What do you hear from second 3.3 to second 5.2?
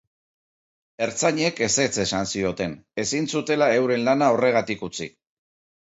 zutela euren lana horregatik utzi.